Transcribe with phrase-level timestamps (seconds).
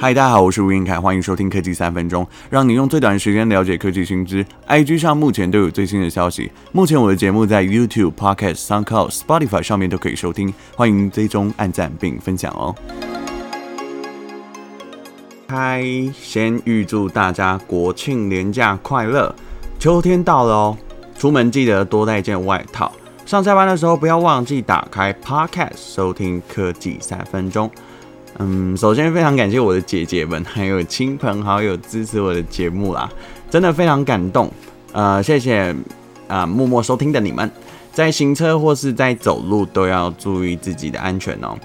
[0.00, 4.42] 嗨，大家好，我是吴晏恺，欢迎收听科技三分钟，让你用最短的时间了解科技新知。
[4.66, 6.50] IG 上目前都有最新的消息。
[6.72, 12.74] 目前我的节目在 YouTube、Podcast、SoundCloud、Spotify 上面都可以收听，欢迎追踪、按赞并分享哦。
[15.48, 15.84] 嗨，
[16.18, 19.34] 先预祝大家国庆连假快乐！
[19.78, 20.78] 秋天到了哦，
[21.18, 22.90] 出门记得多带件外套。
[23.26, 27.70] 上下班的时候不要忘记打开 Podcast 收听科技三分钟。
[28.40, 33.10] 嗯，首先非常感谢我的姐姐们，还有亲朋好友支持我的节目啦，
[33.50, 34.48] 真的非常感动。
[34.92, 35.74] 呃，谢谢
[36.28, 37.50] 啊、默默收听的你们，
[37.92, 41.58] 在行车或是在走路都要注意自己的安全哦。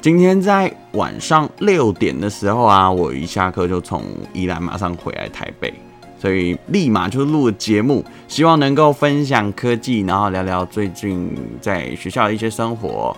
[0.00, 5.74] 今天在晚上六点的时候啊，我一下课就从宜兰马上回来台北，
[6.18, 13.16] 所以立马就录了节目，希望能够分享科技，然后聊聊最近在学校的一些生活。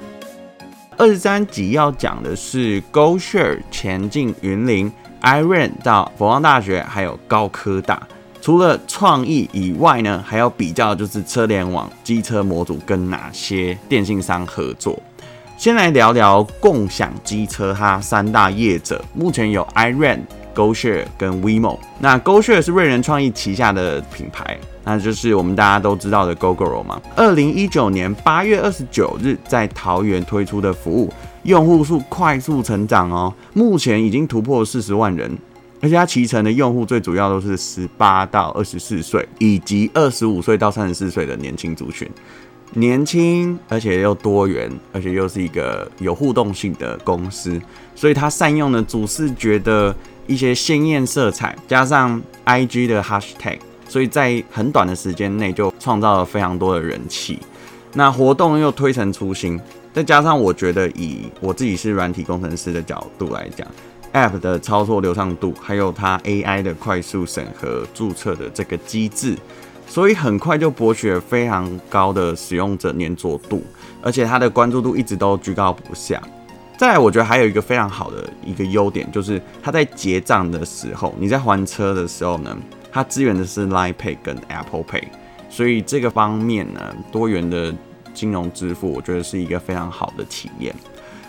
[0.98, 4.92] 二十三集要讲的是 GoShare 前进云林
[5.22, 8.06] ，Iron 到佛光大学，还有高科大。
[8.40, 15.00] 除了创意以外呢，还要比较就是车联网机车模组跟哪些电信商合作。
[15.56, 20.20] 先来聊聊共享机车哈三大业者，目前有 Iron、
[20.54, 21.78] GoShare 跟 WeMo。
[21.98, 24.58] 那 GoShare 是瑞人创意旗下的品牌。
[24.84, 27.00] 那就是我们大家都知道的 Gogoro 嘛。
[27.14, 31.12] 二零一九年八月二十九日在桃园推出的服务，
[31.44, 35.38] 用户数快速成长哦，目前已经突破四十万人，
[35.80, 42.10] 而且它骑乘的用户最主要都是十八到二十四岁，以及二十五岁到三十四岁的年轻族群。
[42.74, 47.60] 年轻而且又多元，而且又是一个有互动性的公司，
[47.94, 49.94] 所以它善用了主视觉的
[50.26, 53.58] 一些鲜艳色彩，加上 IG 的 Hashtag。
[53.88, 57.38] 所以在很短的时间内就创造了非常多的人气，
[57.92, 59.60] 那活动又推陈出新，
[59.92, 63.68] 再加上我觉得以我自己是软体工程师的角度来讲
[64.14, 69.36] ，App 的操作流畅度，还有它 AI 的快速审核注册的这个机制，
[69.92, 73.62] 所以很快就博取了非常高的使用者黏着度，
[74.00, 76.18] 而且它的关注度一直都居高不下。
[76.78, 82.56] 再来，我觉得还有一个非常好的一个优点，就是它在结账的时候，你在还车的时候呢。
[82.90, 85.04] 它支援的是 Line Pay 跟 Apple Pay，
[85.50, 86.80] 所以这个方面呢，
[87.10, 87.74] 多元的
[88.14, 90.74] 金融支付，我觉得是一个非常好的体验。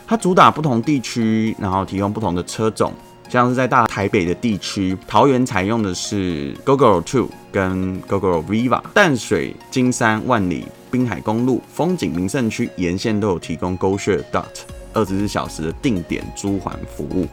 [0.08, 2.94] 它主打不同地区，然后提供不同的车种，
[3.30, 14.44] 像是在大台北的地区，桃园采用的是 Gogoro Two 跟 Gogoro Viva，淡水、金山、万里、滨海公路、风景名胜区沿线都有提供 GoShare Dot
[14.94, 17.28] 二十四小时的定点租还服务。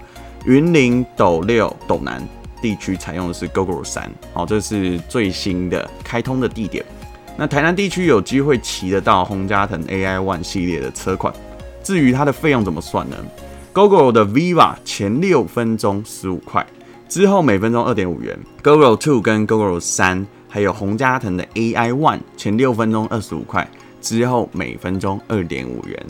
[0.47, 2.27] 云林、斗六、斗南。
[2.63, 6.85] 地区采用的是 Gogoro 三，好，这是最新的开通的地点。
[7.35, 11.33] 那台南地区有机会骑得到宏佳腾 AI One 系列的车款。
[11.83, 13.17] 至于它的费用怎么算呢
[13.81, 16.67] ？Gogoro 的 Viva 前六分钟十五块，
[17.09, 18.39] 之后每分钟二点五元。
[18.63, 23.67] Gogoro Two 跟 Gogoro 三，还有洪家腾的 AI One 前六分钟二十五块，
[24.03, 26.07] 之后每分钟二点五元。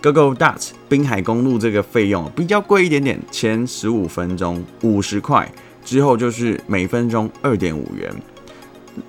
[0.00, 5.50] Gogoro Dot 滨海公路这个费用比较贵一点点，前十五分钟五十块。
[5.84, 8.14] 之后就是每分钟二点五元。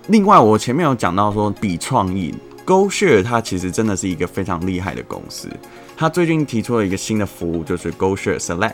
[0.07, 2.33] 另外，我前面有讲到说，比创意
[2.69, 5.49] GoShare 它其实真的是一个非常厉害的公司。
[5.97, 8.73] 它最近提出了一个新的服务，就是 GoShare Select。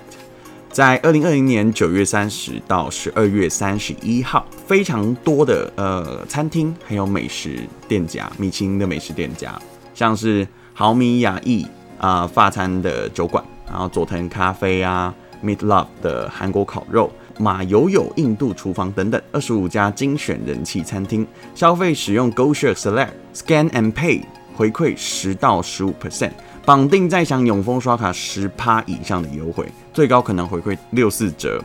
[0.69, 9.57] 在二零二零年九月三十到十二月三十一号，非常多的呃餐厅还有美食店家，米其林的美食店家，
[9.93, 11.65] 像是豪米雅逸
[11.97, 17.09] 啊法餐的酒馆，然后佐藤咖啡啊，Meat Love 的韩国烤肉。
[17.37, 24.21] 马友友印度厨房等等二十五家精选人气餐厅，消费使用 GoShare Select Scan and Pay
[24.55, 26.31] 回馈十到十五 percent，
[26.65, 31.61] 绑定再享永丰刷卡十趴以上的优惠，最高可能回馈六四折。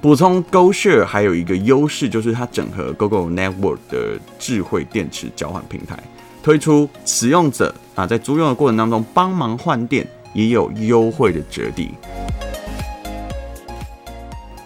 [0.00, 6.02] 补充 GoShare 还有一个优势，就是它整合 Google Network 的智慧电池交换平台，
[6.42, 11.90] 推出使用者啊在租用的过程当中帮忙换电，也有优惠的折抵。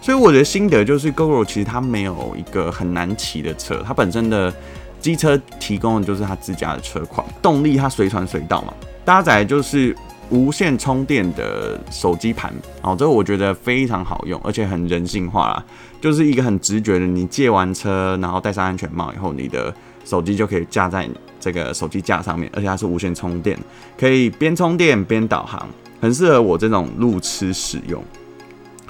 [0.05, 4.53] 所以我的心得就是，Gogoro 其实它没有一个很难骑的车，它本身的
[5.01, 8.71] 机车提供的就是它自家的车况，动力它随传随到嘛，
[9.03, 9.95] 搭载就是
[10.29, 12.53] 无线充电的手机盘，
[12.83, 15.65] 哦，这个我觉得非常好用，而且很人性化啦，
[15.99, 19.73] 就是一个很直觉的，你借完车，然后戴上安全帽以后，你的
[20.05, 21.09] 手机就可以架在
[21.39, 23.57] 这个手机架上面，而且它是无线充电，
[23.97, 25.67] 可以边充电边导航，
[25.99, 28.03] 很适合我这种路痴使用。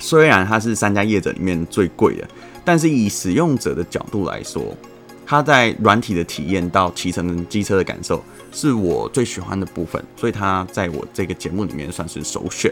[0.05, 2.27] 虽然它是三家业者里面最贵的，
[2.63, 4.61] 但是以使用者的角度来说，
[5.25, 12.71] 它在软体的体验到骑乘机车的感受是我最喜欢的部分，所以它在我这个节目里面算是首选。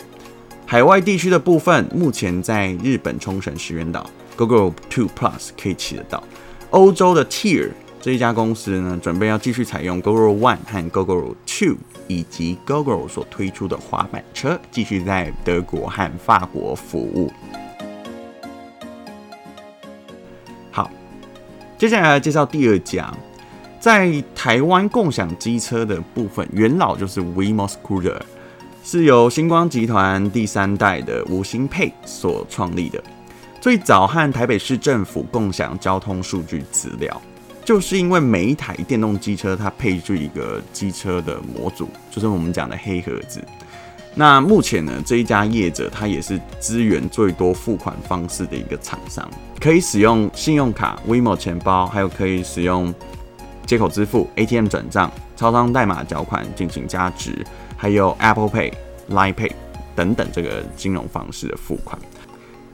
[0.68, 4.08] 海外地区的部分，目前在日本冲绳石垣岛
[4.38, 6.24] GoGo Two Plus 可以骑得到。
[6.70, 7.72] 欧洲的 Tier
[8.04, 11.78] 这一家公司呢，准备要继续采用 Gogoro One 和 Gogoro Two
[12.10, 17.32] 以及 Gogoro 所推出的滑板车，继续在德国和法国服务。
[20.70, 20.92] 好，
[21.78, 23.10] 接下来介绍第二家，
[23.80, 28.20] 在台湾共享机车的部分，元老就是 WeMo Scooter。
[28.84, 33.02] 是由星光集团第三代的吴兴沛所创立的。
[33.62, 37.22] 最早和台北市政府共享交通数据资料，
[37.66, 43.44] 就是因为每一台电动机车它配置一个机车的模组，就是我们讲的黑盒子。
[44.16, 49.28] 那目前呢，这一家业者它也是资源最多付款方式的一个厂商，
[49.60, 52.94] 可以使用信用卡、WeMo 钱包，还有可以使用
[53.66, 57.46] 接口支付、ATM 转账、超商代码缴款进行加值。
[57.76, 58.72] 还有 Apple Pay、
[59.10, 59.52] Line Pay
[59.96, 61.98] 等等这个金融方式的付款，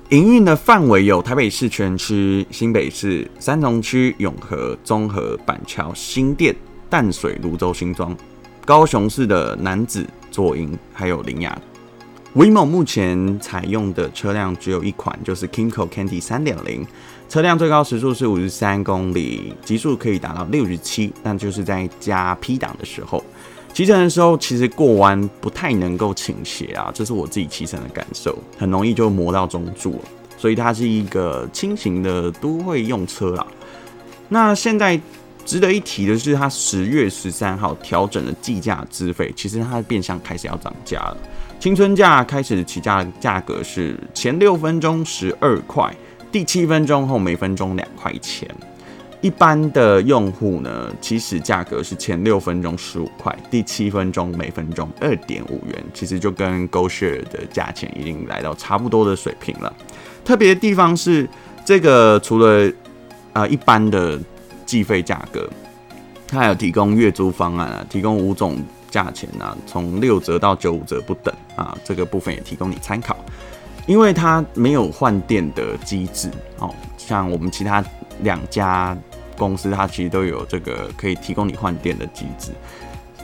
[0.10, 6.56] 营运的范围有台北市全区、新北市三重区、永和、中和、板桥、新店、
[6.90, 8.18] 淡水、芦洲、新庄、
[8.66, 11.56] 高雄市的楠梓、左营，还有林雅。
[12.36, 16.84] WeMo 目前采用的车辆只有一款，就是 Kinko Candy 三点零，
[17.28, 23.24] 车辆最高时速是五十三公里，极速可以达到六十七，但就是在加 P 档的时候。
[23.74, 30.02] 骑乘的时候，其实过弯不太能够倾斜啊，这是我自己骑乘的感受，很容易就磨到中柱了。
[30.38, 33.48] 所以它是一个轻型的都会用车啦。
[34.28, 35.00] 那现在
[35.46, 41.18] 值得一提的是，它十月十三号调整了计价资费，其实它变相开始要涨价了。
[41.60, 45.94] 青春价开始起价价格是前六分钟十二块，
[46.32, 48.50] 第七分钟后每分钟两块钱。
[49.22, 59.74] 一般的用户呢，其实价格是前六分钟十五块，第七分钟每分钟二点五元，其实就跟 GoShare 的价钱已经来到差不多的水平了。
[60.24, 61.28] 特别的地方是，
[61.66, 62.72] 这个除了、
[63.34, 64.18] 呃、一般的
[64.66, 65.50] 计费价格，
[66.26, 68.56] 它还有提供月租方案啊，提供五种
[68.90, 73.18] 价钱啊，从六折到九五折不等啊，这个部分也提供你参考。
[73.86, 77.84] 因为它没有换电的机制哦，像我们其他
[78.22, 78.98] 两家。
[79.40, 82.52] 公司它其实都有这个可以提供你换电的机制，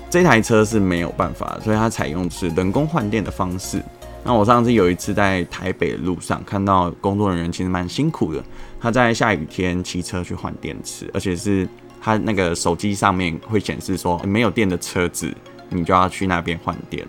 [0.10, 3.84] 这台车是没有办法，所以它采用是人工换电的方式。
[4.24, 8.44] 那我上次有一次在台北的路上看到工作人员其实蛮辛苦的，
[8.82, 11.68] 他在下雨天骑车去换电池，而且是
[12.02, 15.32] 他那个手机上面会显示说没有电的车子，
[15.70, 17.06] 你就要去那边换电。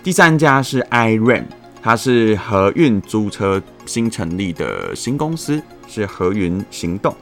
[0.00, 1.46] 第三家是 iRent，
[1.82, 7.12] 它是和运租车新成立的新公司，是和云行动。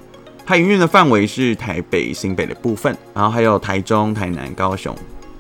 [0.47, 4.95] 它营运的范围是台北、新北的部分，然后还有台中、台南、高雄。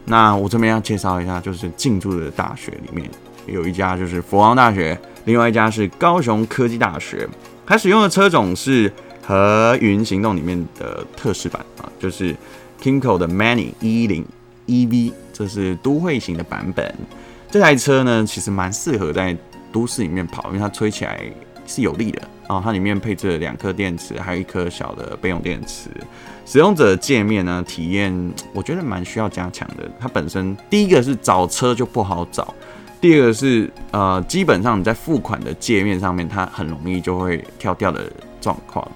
[0.05, 3.09] 那我这边要介绍一下，就是进驻的大学里面
[3.47, 7.29] 有一家就是佛光大学，另外一家是高雄科技大学。
[7.65, 8.93] 它使用的车种是
[9.23, 12.35] 和云行动里面的特仕版啊，就是
[12.83, 14.25] KYMCO 的 Many 110
[14.67, 16.93] EV，这是都会型的版本。
[17.49, 19.37] 这台车呢，其实蛮适合在
[19.73, 21.21] 都市里面跑，因为它吹起来
[21.65, 22.23] 是有力的。
[22.49, 25.91] 哦，它里面配置了两颗电池，还有一颗小的备用电池。
[26.45, 29.91] 使用者界面呢，体验我觉得蛮需要加强的。
[29.99, 32.55] 它本身第一个是找车就不好找，
[33.01, 38.09] 第二个是呃，基本上你在付款的界面上面，它很容易就会跳掉的
[38.41, 38.87] 状况。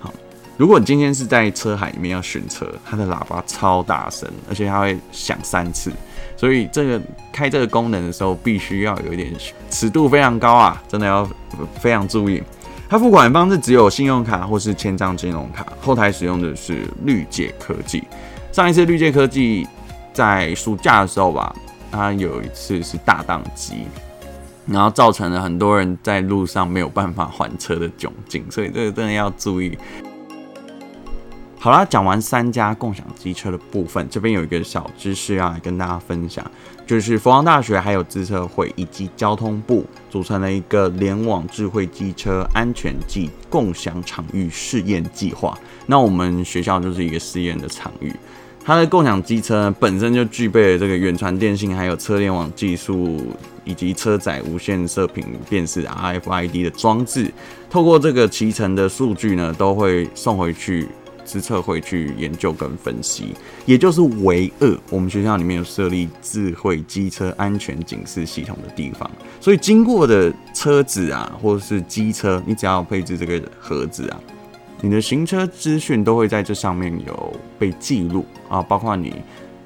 [0.00, 0.10] 好，
[0.56, 5.92] 如果你今天是在车海里面要选车，它的喇叭超大声，而且它会响三次，
[6.38, 6.98] 所以这个
[7.30, 9.30] 开这个功能的时候，必须要有一点
[9.68, 11.28] 尺度非常高啊，真的要
[11.78, 12.42] 非常注意。
[12.88, 18.04] 它付款方式只有信用卡或是千张金融卡，后台使用的是绿界科技。
[18.52, 19.66] 上一次绿界科技
[20.12, 21.54] 在暑假的时候吧，
[21.90, 23.86] 它有一次是大宕机，
[24.66, 29.76] 然后造成了很多人在路上没有办法还车的窘境，所以这个真的要注意。
[31.58, 36.44] 好啦，讲完三家共享机车的部分，这边有一个小知识要来跟大家分享，
[36.86, 45.58] 就是佛光大学还有资策会以及交通部组成了一个联网智慧机车安全暨共享场域试验计划。
[45.86, 48.12] 那我们学校就是一个试验的场域，
[48.62, 57.32] 它的共享机车本身就具备了这个远传电信还有车联网技术，以及车载无线射频辨识 RFID 的装置，
[57.70, 60.86] 透过这个骑乘的数据呢，都会送回去。
[61.24, 63.34] 资策会去研究跟分析，
[63.66, 69.10] 也就是唯二我们学校里面有设立智慧机车安全警示系统的地方。
[69.40, 74.20] 所以经过的车子啊，或者是机车，你只要配置这个盒子啊，
[74.80, 79.16] 你的行车资讯都会在这上面有被记录啊，包括你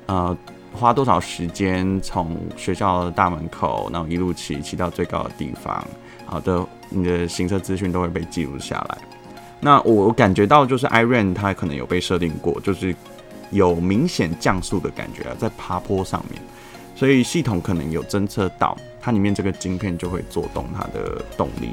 [0.07, 0.37] 呃
[0.73, 5.85] 花多少时间从学校的大门口，然后一路骑骑到最高的地方，
[6.25, 8.99] 好的，你的行车资讯都会被记录下来。
[9.61, 12.95] 那我感觉到就是 iRent 它可能有被设定过，就是
[13.51, 16.41] 有明显降速的感觉啊，在爬坡上面，
[16.95, 21.71] 所以系统可能有侦测到，它里面这个晶片就会做动它的动力。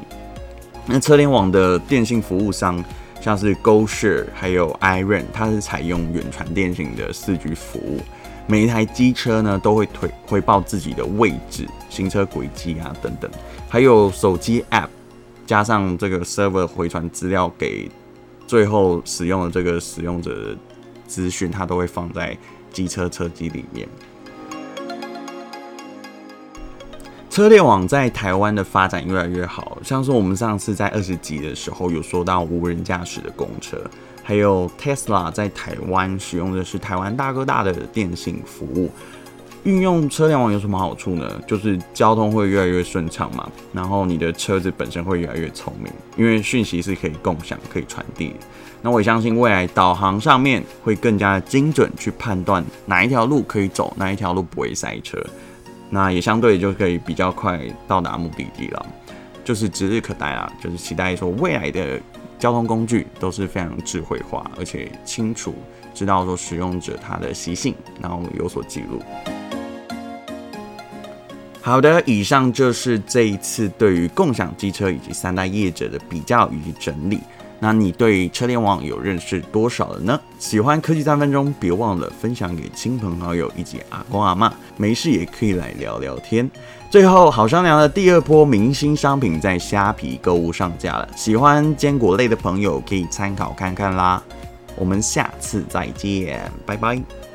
[0.86, 2.84] 那车联网的电信服务商，
[3.20, 8.00] 像是 GoShare 还有 iRent，它是采用远传电信的四 G 服务。
[8.48, 13.28] 每一台机车呢都会推回报自己的位置、行车轨迹啊等等，
[13.68, 14.86] 还有手机 App
[15.46, 17.88] 加上这个 Server 回传资料给
[18.46, 20.56] 最后使用的这个使用者
[21.06, 22.36] 资讯，它都会放在
[22.72, 23.88] 机车车机里面。
[27.30, 33.78] 车联网在台湾的发展越来越好，像是我们上次在二十集的时候有说到无人驾驶的公车，
[34.22, 38.90] 还有 Tesla 在台湾使用的是台湾大哥大的电信服务。
[39.66, 41.28] 运用车联网有什么好处呢？
[41.44, 48.32] 就是交通会越来越顺畅嘛，然后你的车子本身会越来越聪明，因为讯息是可以共享、可以传递。
[48.80, 55.20] 那我也相信未来导航上面会更加精准去判断哪一条路可以走，哪一条路不会塞车。
[55.90, 58.86] 那也相对就可以比较快到达目的地了，
[59.44, 60.52] 就是指日可待啊！
[60.62, 62.00] 就是期待说未来的
[62.38, 65.52] 交通工具都是非常智慧化，而且清楚
[65.92, 69.02] 知道说使用者他的习性，然后有所记录。
[71.66, 77.18] 好的，以上就是这一次对于共享机车以及三大业者的比较以及整理。
[77.58, 80.20] 那你对车联网有认识多少了呢？
[80.38, 86.48] 喜欢科技三分钟，别忘了分享给亲朋好友以及阿公阿嬷，没事也可以来聊聊天。
[86.88, 94.22] 最后，好商量的第二波明星商品在虾皮购物上架了，喜欢坚果类的朋友可以参考看看啦。
[94.76, 97.25] 我们下次再见，拜拜。